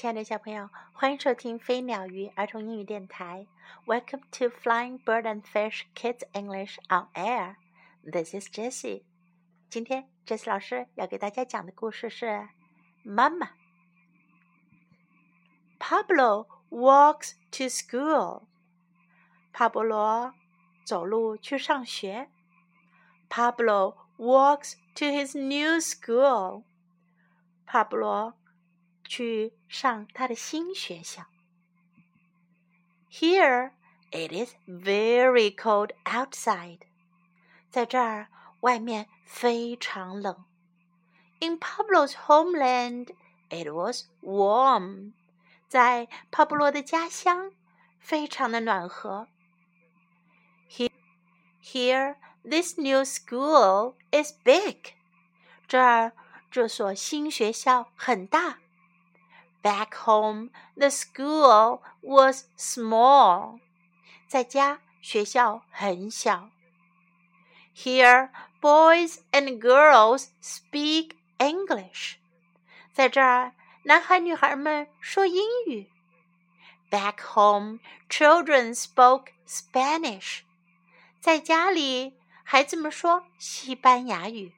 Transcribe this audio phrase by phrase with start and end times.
[0.00, 3.46] 亲爱的小朋友，欢迎收听飞鸟鱼儿童英语电台。
[3.86, 7.56] Welcome to Flying Bird and Fish Kids English on Air.
[8.02, 9.04] This is Jessie.
[9.70, 12.26] 今天 Jessie 老师要给大家讲的故事是《
[13.02, 13.46] 妈妈》。
[15.78, 18.44] Pablo walks to school.
[19.52, 20.34] 帕波罗
[20.84, 22.28] 走路去上学。
[23.28, 26.64] Pablo walks to his new school.
[27.66, 28.34] 帕布罗
[29.10, 31.26] 去上他的新学校。
[33.10, 33.72] Here
[34.10, 36.80] it is very cold outside.
[37.70, 38.28] 在这儿
[38.60, 40.44] 外面非常冷。
[41.40, 43.14] In Pablo's homeland,
[43.50, 45.12] it was warm.
[45.68, 47.52] 在帕布罗的家乡，
[48.00, 49.28] 非常的暖和。
[50.70, 50.90] Here,
[51.62, 54.94] here, this new school is big.
[55.66, 56.12] 这儿
[56.50, 58.58] 这所新学校很大。
[59.62, 63.58] Back home, the school was small.
[64.28, 66.50] 在家，学校很小。
[67.74, 72.16] Here, boys and girls speak English.
[72.92, 75.90] 在这儿，男孩女孩们说英语。
[76.90, 80.42] Back home, children spoke Spanish.
[81.20, 84.54] 在家里，孩子们说西班牙语。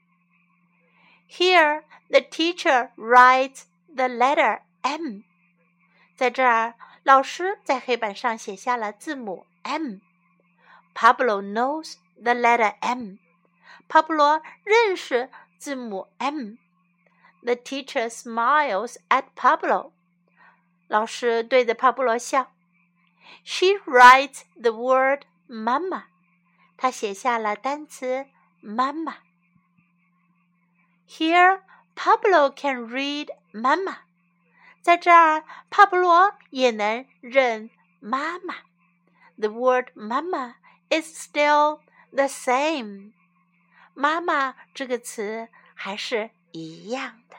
[1.30, 5.22] Here, the teacher writes the letter M，
[6.16, 13.16] 在这儿，老师在黑板上写下了字母 M。Pablo knows the letter M。
[13.88, 19.92] 帕布罗认识字母 M。The teacher smiles at Pablo。
[20.88, 22.52] 老师对着帕布罗笑。
[23.44, 26.04] She writes the word "mama."
[26.76, 28.26] 她写下了单词
[28.60, 29.18] 妈妈。
[31.08, 31.62] Here,
[31.94, 33.98] Pablo can read "mama."
[34.83, 37.69] 在这儿，帕布罗也能认
[38.01, 38.55] 妈妈。
[39.37, 40.55] The word "mama"
[40.89, 41.79] is still
[42.11, 43.13] the same。
[43.93, 47.37] 妈妈这个词还是一样的。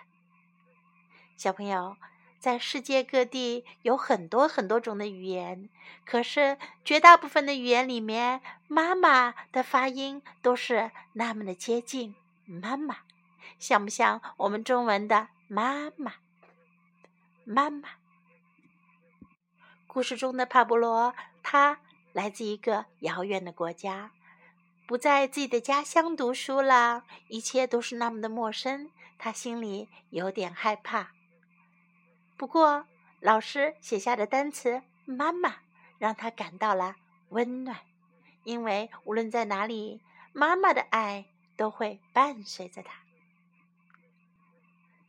[1.37, 1.99] 小朋友，
[2.41, 5.69] 在世界各地有很多很多种的语言，
[6.07, 12.15] 可是绝大部分的语言里面，妈妈的发音都是那么的接近
[12.47, 13.01] 妈妈，
[13.59, 16.15] 像不像我们中文的妈妈？
[17.45, 17.89] 妈妈。
[19.87, 21.79] 故事中的帕布罗，他
[22.13, 24.11] 来自一个遥远的国家，
[24.87, 31.13] 不在自己的家乡读书了，一切都是那么的陌生，他心里有点害怕。
[32.37, 32.87] 不过，
[33.21, 35.57] 老师写下的单词“妈妈”
[35.99, 36.97] 让他感到了
[37.29, 37.79] 温暖，
[38.43, 40.01] 因为无论在哪里，
[40.33, 41.27] 妈妈的爱
[41.57, 42.95] 都会伴随着他。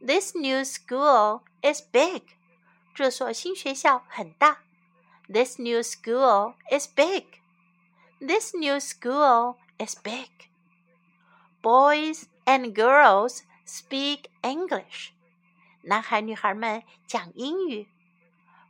[0.00, 2.22] This new school is big.
[2.94, 4.58] 这所新学校很大。
[5.28, 7.24] This new school is big.
[8.20, 10.30] This new school is big.
[11.62, 15.10] Boys and girls speak English.
[15.82, 17.86] 男孩女孩们讲英语。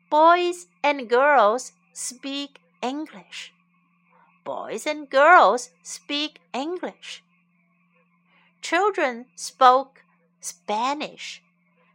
[0.09, 3.53] Boys and girls speak English.
[4.45, 7.23] Boys and girls speak English.
[8.61, 10.03] Children spoke
[10.43, 11.41] Spanish.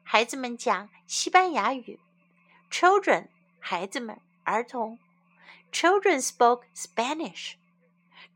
[0.04, 2.00] 孩子们讲西班牙语。
[2.72, 3.28] Children，
[3.60, 5.00] 孩子们，儿童。
[5.72, 7.56] Children spoke Spanish.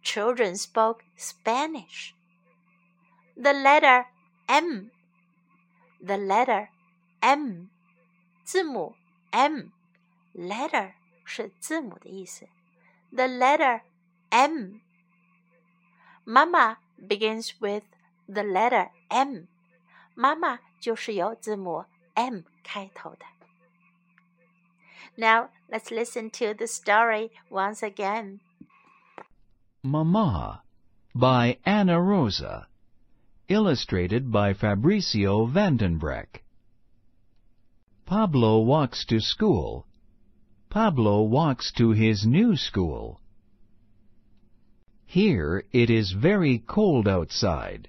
[0.03, 2.13] Children spoke Spanish.
[3.35, 4.05] The letter
[4.47, 4.89] M.
[6.01, 6.67] The letter
[7.21, 7.69] M.
[8.43, 8.95] 字母
[9.34, 9.72] M
[10.32, 10.92] letter
[11.24, 12.46] 是字母的意思。
[13.10, 13.80] The letter
[14.30, 14.80] M.
[16.24, 17.82] Mama begins with
[18.28, 19.46] the letter M.
[20.14, 21.84] 妈妈就是由字母
[22.14, 23.26] M 开头的。
[25.16, 28.38] Now let's listen to the story once again.
[29.82, 30.62] Mama
[31.12, 32.68] by Anna Rosa,
[33.48, 36.43] illustrated by Fabricio VandenBroeck.
[38.06, 39.86] Pablo walks to school.
[40.68, 43.22] Pablo walks to his new school.
[45.06, 47.88] Here it is very cold outside.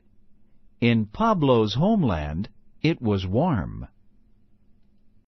[0.79, 2.47] In Pablo's homeland,
[2.81, 3.87] it was warm.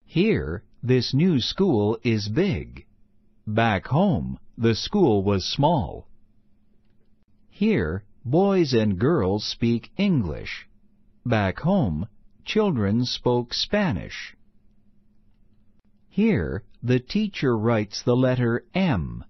[0.06, 2.86] Here, this new school is big.
[3.46, 6.08] Back home, the school was small.
[7.50, 10.70] Here, boys and girls speak English.
[11.26, 12.08] Back home,
[12.46, 14.37] children spoke Spanish.
[16.17, 19.25] Here, the teacher writes the letter M.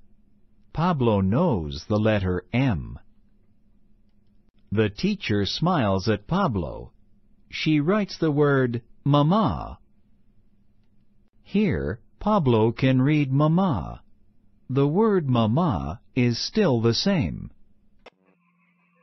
[0.72, 2.98] Pablo knows the letter M.
[4.70, 6.92] The teacher smiles at Pablo.
[7.50, 9.78] She writes the word Mama.
[11.42, 14.02] Here, Pablo can read Mama.
[14.70, 17.50] The word Mama is still the same.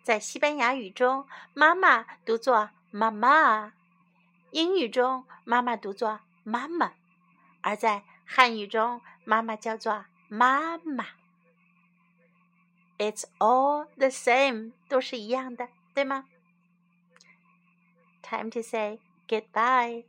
[0.04, 3.71] 在西班牙语中，妈妈读作妈妈；
[4.51, 6.94] 英语中，妈妈读作妈妈；
[7.64, 11.06] 而在汉语中，妈妈叫做妈妈。
[12.99, 16.26] It's all the same，都是一样的，对吗
[18.22, 20.05] ？Time to say goodbye.